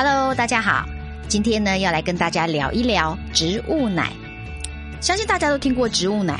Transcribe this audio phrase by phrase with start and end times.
[0.00, 0.88] Hello，大家好，
[1.26, 4.12] 今天呢要来跟大家聊一聊植物奶。
[5.00, 6.38] 相信大家都听过植物奶，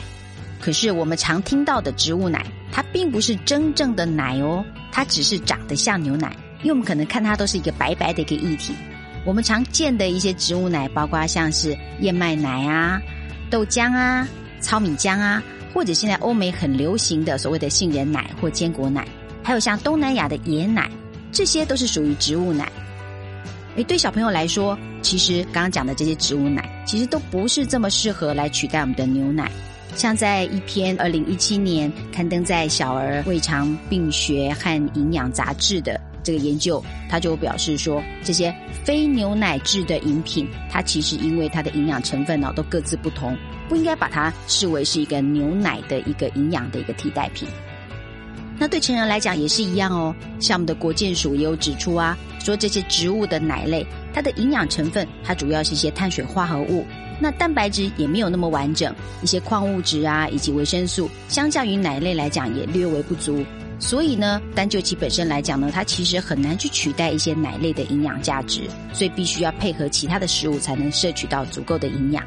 [0.61, 6.36] 可是我们常听到的植物奶，它并不是真正的奶哦，它只是长得像牛奶。
[6.62, 8.72] 因为我们可能看它都是一个白白的一个液体。
[9.26, 13.03] 我们常见的一些植物奶，包括像是燕麦奶啊、
[13.51, 14.25] 豆浆啊、
[14.61, 15.43] 糙米浆啊，
[15.75, 19.05] 或者现在欧美很流行的所谓的杏仁奶或坚果奶，
[19.43, 20.88] 还有像东南亚的椰奶，
[21.33, 22.70] 这些都是属于植物奶。
[23.79, 29.48] 诶，对小朋友来说，其实刚刚讲的这些植物奶，其实都不是这么适合来取代我们的牛奶。
[29.95, 38.52] 像在一篇二零一七年刊登在《小儿胃肠病学和营养杂志》的这个研究，他就表示说，这些
[38.83, 43.37] 非牛奶制的饮品，它其实因为它的营养成分呢都各自不同，
[43.69, 47.47] 不应该把它视为是一个牛奶的一个营养的一个替代品。
[48.59, 56.85] 那对成人来讲也是一样哦，像我们的国健署也有指出啊，说这些植物的奶类，它的营养成分，它主要是一些碳水化合物，
[57.21, 63.45] 那蛋白质也没有那么完整，一些矿物质啊，以及维生素，相较于奶类来讲也略微不足，
[63.79, 72.25] 所以呢，单就其本身来讲呢，它其实很难去取代一些奶类的营养价值，所以必须要配合其他的食物才能摄取到足够的营养。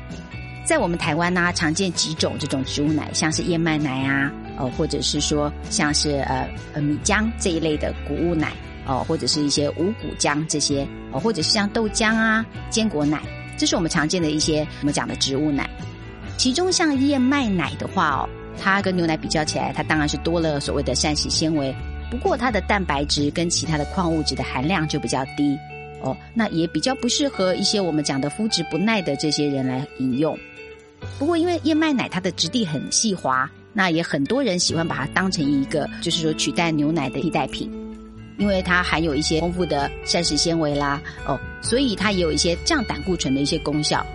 [0.64, 4.32] 在我们台湾呢，常见几种这种植物奶，像是燕麦奶啊，
[4.62, 8.54] 呃，或者是说像是呃呃米浆这一类的谷物奶，
[8.86, 13.20] 哦，或者是一些五谷浆这些，哦，或者是像豆浆啊、坚果奶，
[13.58, 15.68] 这是我们常见的一些我们讲的植物奶。
[16.38, 18.30] 其中像燕麦奶的话哦，
[18.62, 21.76] 它跟牛奶比较起来，它当然是多了所谓的膳食纤维，
[22.12, 25.58] 不过它的蛋白质跟其他的矿物质的含量就比较低，
[26.02, 30.38] 哦，那也比较不适合一些我们讲的肤质不耐的这些人来饮用。
[31.18, 37.72] 不过，因为燕麦奶它的质地很细滑，那也很多人喜欢把它当成一个，就是说取代牛奶的替代品，
[38.38, 44.06] 因为它含有一些丰富的膳食纤维啦，哦，所以它也有一些降胆固醇的一些功效。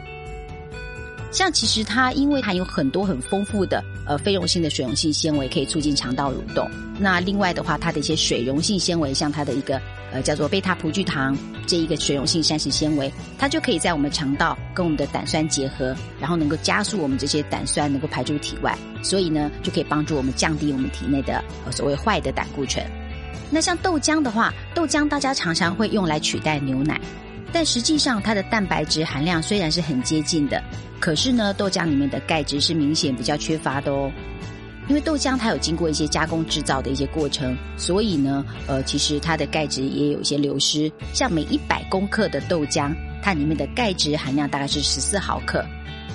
[1.32, 6.68] 像其实它因为含有很多很丰富的呃非溶性的水溶性纤维，可以促进肠道蠕动。
[6.98, 9.80] 那另外的话，它的一些水溶性纤维，像它的一个
[10.12, 11.36] 呃叫做贝塔葡聚糖
[11.66, 22.84] 这一个水溶性膳食纤维，它就可以在我们肠道跟我们的胆酸结合，然后能够加速我们这些胆酸能够排出体外，所以呢就可以帮助我们降低我们体内的呃所谓坏的胆固醇。
[23.50, 27.00] 那像豆浆的话，豆浆大家常常会用来取代牛奶。
[27.58, 30.62] 但实际上，它的蛋白质含量虽然是很接近的，
[31.00, 34.12] 可是呢，豆浆里面的钙质是明显比较缺乏的哦。
[34.88, 40.92] 因为豆浆它有经过一些加工制造的一些过程，所以呢，呃，其实它的钙质也有一些流失。
[41.14, 45.64] 像每一百公克的豆浆，它里面的钙质含量大概是十四毫克，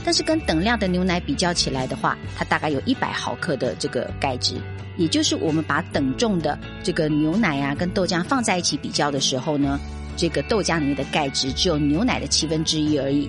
[0.05, 4.57] 但是跟等量的牛奶比较起来的话，它大概有一百毫克的这个钙质。
[4.95, 9.79] 也就是我们把等重的这个牛奶啊跟豆浆放在一起比较的时候呢。
[10.21, 13.27] 这个豆浆里面的钙质只有牛奶的七分之一而已。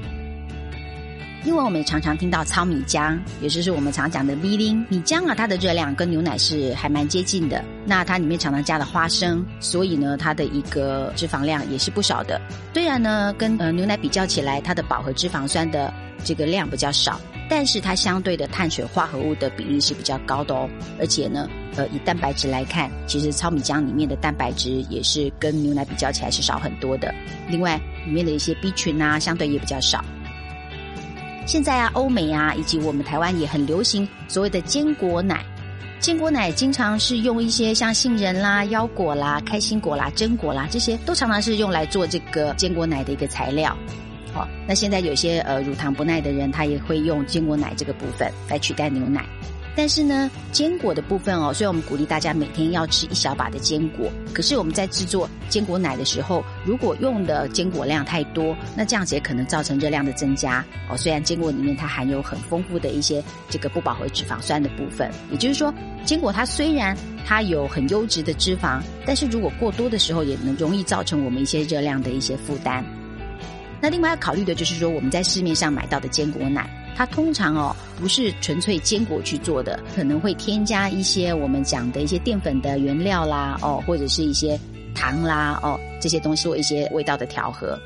[1.47, 7.65] 因为我们也常常听到糙米浆，也就是我们常讲的米零米浆啊，它的热量跟牛奶是还蛮接近的。
[7.87, 12.39] 那它里面常常加了花生，所以呢，它的一个脂肪量也是不少的。
[12.75, 15.91] 虽然呢，跟呃牛奶比较起来，它的饱和脂肪酸的
[16.23, 17.19] 这个量比较少，
[17.55, 20.67] 但是它相对的碳水化合物的比例是比较高的哦。
[20.99, 21.47] 而且呢，
[21.77, 27.15] 呃，以蛋白质来看，其实糙米浆里面的蛋白质也是跟牛奶比较起来是少很多的。
[27.51, 30.03] 另外，里面的一些 B 群啊，相对也比较少。
[31.45, 35.45] 现在啊，欧美啊，以及我们台湾也很流行所谓的坚果奶。
[36.01, 43.77] 坚果奶经常是用一些像杏仁啦、腰果啦、开心果啦、榛果啦，这些都常常是用来做这个坚果奶的一个材料。
[44.33, 49.25] 好，那现在有些呃乳糖不耐的人，他也会用坚果奶这个部分来取代牛奶。
[49.75, 60.97] 但是呢，坚果的部分哦，虽然我们鼓励大家每天要吃一小把的坚果，可是我们在制作坚果奶的时候，如果用的坚果量太多，那这样子也可能造成热量的增加哦。
[60.97, 65.73] 虽然坚果里面它含有很丰富的一些这个不饱和脂肪酸的部分，也就是说，
[66.05, 66.95] 坚果它虽然
[67.25, 72.85] 它有很优质的脂肪，但是如果过多的时候，也能容易造成我们一些热量的一些负担。
[73.83, 76.71] 那另外要考虑的就是说，我们在市面上买到的坚果奶。
[76.95, 84.61] 它通常哦不是纯粹坚果去做的，可能会添加一些我们讲的一些淀粉的原料啦，哦或者是一些
[84.95, 87.81] 糖啦，哦这些东西做一些味道的调和，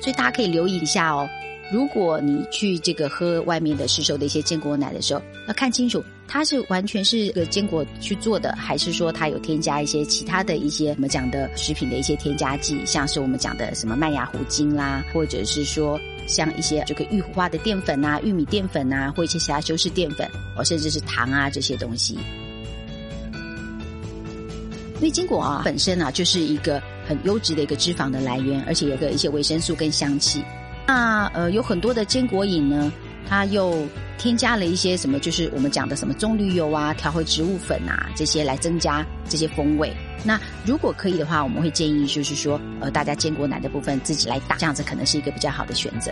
[0.00, 1.28] 所以大家可以留意一下哦。
[1.72, 15.98] 如果你去这个喝外面的市售的一些坚果奶的时候，要看清楚它是完全是个坚果去做的，还是说它有添加一些其他的一些我们讲的食品的一些添加剂，像是我们讲的什么麦芽糊精啦，或者是说。
[16.26, 22.16] 像一些这个玉化的淀粉啊、玉米淀粉啊，或一些其他修饰淀粉，哦，甚至是糖啊这些东西。
[24.96, 30.40] 因为坚果啊本身啊就是一个很优质的一个脂肪的来源，而且有个一些维生素跟香气。
[30.92, 32.90] 那呃，有很多的坚果饮呢，
[33.28, 33.86] 它又
[34.18, 39.94] 添加了一些什么，就是我们讲的什么棕榈油啊、调和植物粉啊这些来增加这些风味。
[40.24, 46.10] 那如果可以的话，我们会建议就是说，呃，大家坚果奶的部分自己来打，这样子可能是一个比较好的选择。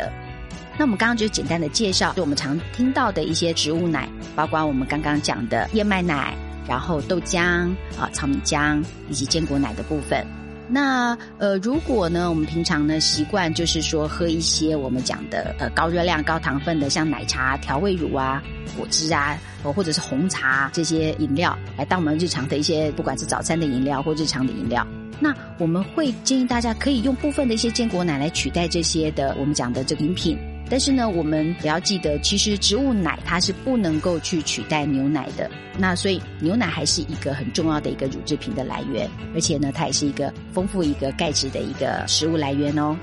[0.79, 6.37] 那我们刚刚就简单的介绍，就我们常听到的一些植物奶，包括我们刚刚讲的燕麦奶，
[6.69, 10.25] 然后豆浆啊、糙米浆以及坚果奶的部分。
[10.71, 18.43] 那呃，如果呢，我们平常呢习惯就是说喝一些我们讲的呃高热量、高糖分的，像奶茶、调味乳啊、
[18.77, 24.87] 果汁啊，或者是红茶这些饮料，来当我们日常的一些不管是早餐的饮料或日常的饮料。
[25.21, 30.39] 那我们会建议大家可以用部分的一些坚果奶来取代这些的我们讲的这个饮品。
[30.71, 35.51] 但是呢，我们也要记得，其实植物奶它是不能够去取代牛奶的。
[35.79, 42.97] 那所以牛奶还是一个很重要的一个乳制品的来源，而且呢，它也是一个丰富一个钙质的一个食物来源哦。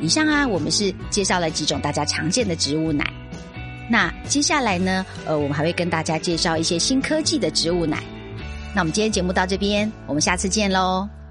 [0.00, 3.04] 以上啊，我们是介绍了几种大家常见的植物奶。
[3.90, 8.02] 那接下来呢，呃，我们还会跟大家介绍一些新科技的植物奶。
[8.74, 11.21] 那我们今天节目到这边，我们下次见喽。